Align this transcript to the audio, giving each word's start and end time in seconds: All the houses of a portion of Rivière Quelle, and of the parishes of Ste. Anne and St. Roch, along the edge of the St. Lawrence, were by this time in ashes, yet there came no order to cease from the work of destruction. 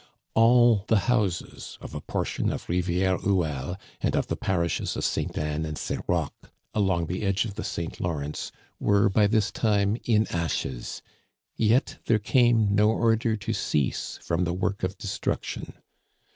All 0.33 0.83
the 0.87 1.01
houses 1.01 1.77
of 1.79 1.93
a 1.93 2.01
portion 2.01 2.51
of 2.51 2.65
Rivière 2.65 3.21
Quelle, 3.21 3.77
and 4.01 4.15
of 4.15 4.25
the 4.25 4.35
parishes 4.35 4.95
of 4.97 5.03
Ste. 5.05 5.37
Anne 5.37 5.63
and 5.63 5.77
St. 5.77 6.01
Roch, 6.07 6.51
along 6.73 7.05
the 7.05 7.21
edge 7.21 7.45
of 7.45 7.53
the 7.53 7.63
St. 7.63 7.99
Lawrence, 7.99 8.51
were 8.79 9.09
by 9.09 9.27
this 9.27 9.51
time 9.51 9.95
in 10.05 10.25
ashes, 10.31 11.03
yet 11.55 11.99
there 12.07 12.17
came 12.17 12.73
no 12.73 12.89
order 12.89 13.35
to 13.37 13.53
cease 13.53 14.17
from 14.23 14.43
the 14.43 14.53
work 14.55 14.81
of 14.81 14.97
destruction. 14.97 15.73